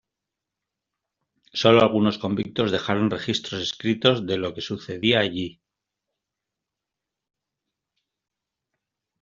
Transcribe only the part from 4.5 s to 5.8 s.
que sucedía allí.